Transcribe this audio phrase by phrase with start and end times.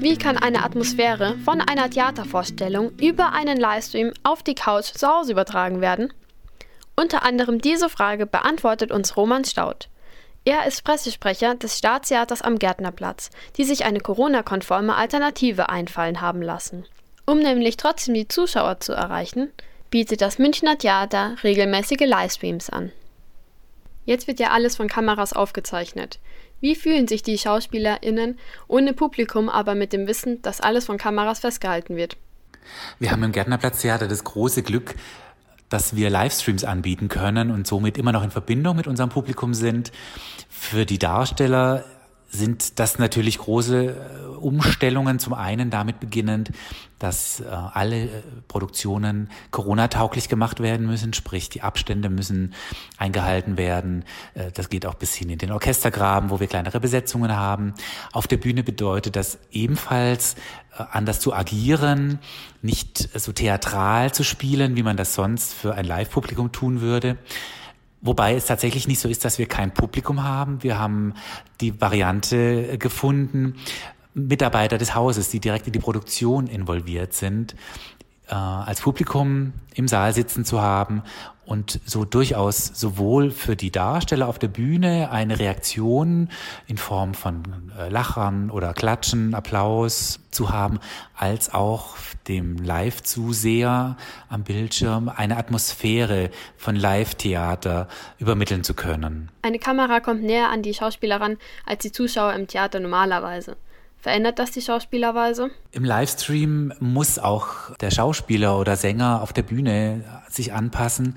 [0.00, 5.32] Wie kann eine Atmosphäre von einer Theatervorstellung über einen Livestream auf die Couch zu Hause
[5.32, 6.10] übertragen werden?
[6.96, 9.90] Unter anderem diese Frage beantwortet uns Roman Staud.
[10.46, 13.28] Er ist Pressesprecher des Staatstheaters am Gärtnerplatz,
[13.58, 16.86] die sich eine Corona-konforme Alternative einfallen haben lassen.
[17.26, 19.52] Um nämlich trotzdem die Zuschauer zu erreichen,
[19.90, 22.90] bietet das Münchner Theater regelmäßige Livestreams an.
[24.06, 26.20] Jetzt wird ja alles von Kameras aufgezeichnet.
[26.60, 28.38] Wie fühlen sich die SchauspielerInnen
[28.68, 32.16] ohne Publikum, aber mit dem Wissen, dass alles von Kameras festgehalten wird?
[32.98, 34.94] Wir haben im Gärtnerplatztheater das große Glück,
[35.70, 39.92] dass wir Livestreams anbieten können und somit immer noch in Verbindung mit unserem Publikum sind.
[40.48, 41.84] Für die Darsteller
[42.30, 45.18] sind das natürlich große äh, Umstellungen.
[45.18, 46.52] Zum einen damit beginnend,
[46.98, 48.08] dass äh, alle äh,
[48.46, 52.54] Produktionen Corona-tauglich gemacht werden müssen, sprich die Abstände müssen
[52.98, 54.04] eingehalten werden.
[54.54, 57.74] Das geht auch bis hin in den Orchestergraben, wo wir kleinere Besetzungen haben.
[58.12, 60.36] Auf der Bühne bedeutet das ebenfalls
[60.72, 62.18] anders zu agieren,
[62.62, 67.16] nicht so theatral zu spielen, wie man das sonst für ein Live-Publikum tun würde.
[68.02, 70.62] Wobei es tatsächlich nicht so ist, dass wir kein Publikum haben.
[70.62, 71.14] Wir haben
[71.60, 73.56] die Variante gefunden,
[74.14, 77.54] Mitarbeiter des Hauses, die direkt in die Produktion involviert sind,
[78.30, 81.02] äh, als Publikum im Saal sitzen zu haben
[81.50, 86.28] und so durchaus sowohl für die Darsteller auf der Bühne eine Reaktion
[86.68, 90.78] in Form von äh, Lachern oder Klatschen, Applaus zu haben,
[91.16, 91.96] als auch
[92.28, 93.96] dem Live-Zuseher
[94.28, 99.28] am Bildschirm eine Atmosphäre von Live-Theater übermitteln zu können.
[99.42, 103.56] Eine Kamera kommt näher an die Schauspieler ran als die Zuschauer im Theater normalerweise.
[104.00, 105.50] Verändert das die Schauspielerweise?
[105.72, 111.16] Im Livestream muss auch der Schauspieler oder Sänger auf der Bühne sich anpassen.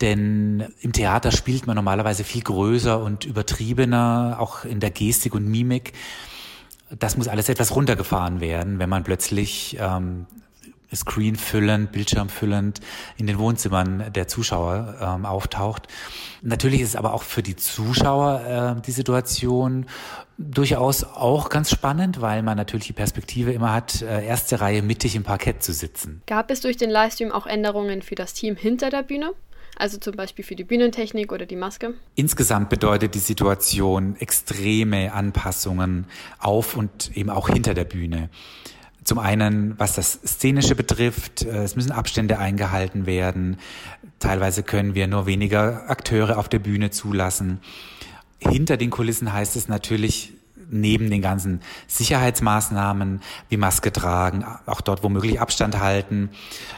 [0.00, 5.46] Denn im Theater spielt man normalerweise viel größer und übertriebener, auch in der Gestik und
[5.46, 5.92] Mimik.
[6.98, 10.26] Das muss alles etwas runtergefahren werden, wenn man plötzlich ähm,
[10.94, 12.80] Screen füllend, Bildschirm füllend
[13.16, 15.88] in den Wohnzimmern der Zuschauer ähm, auftaucht.
[16.42, 19.86] Natürlich ist aber auch für die Zuschauer äh, die Situation
[20.36, 25.14] durchaus auch ganz spannend, weil man natürlich die Perspektive immer hat, äh, erste Reihe mittig
[25.16, 26.22] im Parkett zu sitzen.
[26.26, 29.32] Gab es durch den Livestream auch Änderungen für das Team hinter der Bühne?
[29.76, 31.94] Also zum Beispiel für die Bühnentechnik oder die Maske?
[32.14, 36.06] Insgesamt bedeutet die Situation extreme Anpassungen
[36.38, 38.30] auf und eben auch hinter der Bühne.
[39.04, 43.58] Zum einen, was das Szenische betrifft, äh, es müssen Abstände eingehalten werden.
[44.18, 47.60] Teilweise können wir nur weniger Akteure auf der Bühne zulassen.
[48.38, 50.32] Hinter den Kulissen heißt es natürlich,
[50.70, 56.30] neben den ganzen Sicherheitsmaßnahmen wie Maske tragen, auch dort womöglich Abstand halten,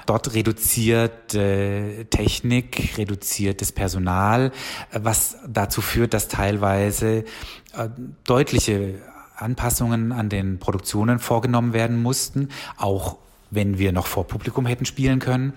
[0.06, 4.52] dort reduziert äh, Technik, reduziertes Personal,
[4.92, 7.24] was dazu führt, dass teilweise
[7.74, 7.88] äh,
[8.24, 8.96] deutliche
[9.36, 13.16] Anpassungen an den Produktionen vorgenommen werden mussten, auch
[13.50, 15.52] wenn wir noch vor Publikum hätten spielen können.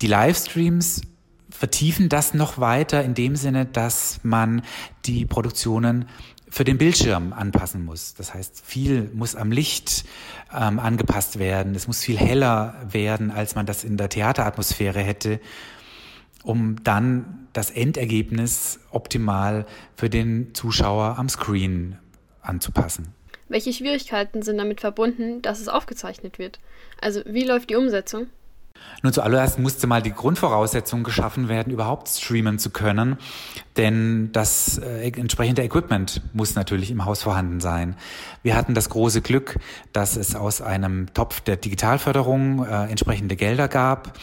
[0.00, 1.02] Die Livestreams
[1.50, 4.62] vertiefen das noch weiter in dem Sinne, dass man
[5.04, 6.06] die Produktionen
[6.48, 8.14] für den Bildschirm anpassen muss.
[8.14, 10.04] Das heißt, viel muss am Licht
[10.54, 11.74] ähm, angepasst werden.
[11.74, 15.40] Es muss viel heller werden, als man das in der Theateratmosphäre hätte,
[16.42, 19.66] um dann das Endergebnis optimal
[19.96, 21.96] für den Zuschauer am Screen
[22.42, 23.14] anzupassen.
[23.48, 26.58] Welche Schwierigkeiten sind damit verbunden, dass es aufgezeichnet wird?
[27.00, 28.28] Also wie läuft die Umsetzung?
[29.02, 33.16] Nun zuallererst musste mal die Grundvoraussetzung geschaffen werden, überhaupt streamen zu können,
[33.76, 37.96] denn das äh, entsprechende Equipment muss natürlich im Haus vorhanden sein.
[38.42, 39.58] Wir hatten das große Glück,
[39.92, 44.18] dass es aus einem Topf der Digitalförderung äh, entsprechende Gelder gab,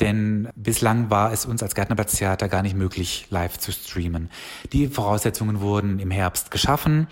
[0.00, 4.30] denn bislang war es uns als Gärtnerplatztheater gar nicht möglich, live zu streamen.
[4.72, 7.06] Die Voraussetzungen wurden im Herbst geschaffen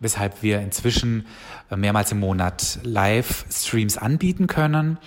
[0.00, 1.26] weshalb wir inzwischen
[1.70, 4.98] äh, mehrmals im Monat Live-Streams anbieten können.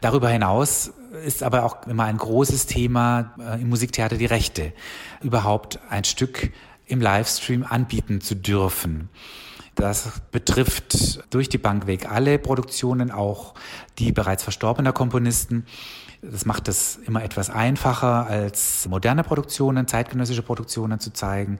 [0.00, 0.92] Darüber hinaus
[1.24, 4.72] ist aber auch immer ein großes Thema äh, im Musiktheater die Rechte,
[5.22, 6.52] überhaupt ein Stück
[6.86, 9.08] im Livestream anbieten zu dürfen.
[9.74, 13.54] Das betrifft durch die Bank weg alle Produktionen, auch
[13.98, 15.66] die bereits verstorbener Komponisten.
[16.22, 21.58] Das macht es immer etwas einfacher, als moderne Produktionen, zeitgenössische Produktionen zu zeigen.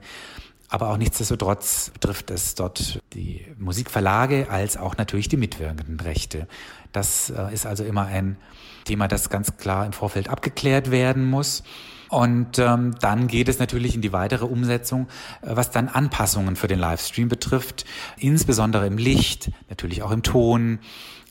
[0.69, 6.47] Aber auch nichtsdestotrotz betrifft es dort die Musikverlage als auch natürlich die mitwirkenden Rechte.
[6.91, 8.37] Das äh, ist also immer ein
[8.83, 11.63] Thema, das ganz klar im Vorfeld abgeklärt werden muss.
[12.09, 15.07] Und ähm, dann geht es natürlich in die weitere Umsetzung,
[15.41, 17.85] äh, was dann Anpassungen für den Livestream betrifft,
[18.17, 20.79] insbesondere im Licht, natürlich auch im Ton,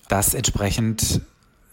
[0.08, 1.20] das entsprechend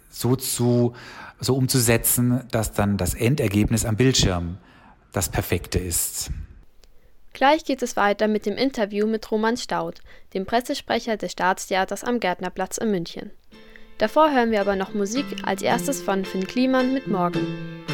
[0.09, 0.93] so zu
[1.39, 4.57] so umzusetzen, dass dann das Endergebnis am Bildschirm
[5.11, 6.31] das perfekte ist.
[7.33, 10.01] Gleich geht es weiter mit dem Interview mit Roman Staudt,
[10.33, 13.31] dem Pressesprecher des Staatstheaters am Gärtnerplatz in München.
[13.97, 17.73] Davor hören wir aber noch Musik, als erstes von Finn Kliman mit Morgen.